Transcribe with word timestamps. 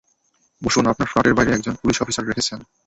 বসুন 0.61 0.85
আপনার 0.87 1.09
ফ্ল্যাটের 1.09 1.35
বাইরে 1.37 1.51
একজন 1.53 1.73
পুলিশ 1.81 1.97
অফিসার 2.01 2.27
রেখেছেন। 2.27 2.59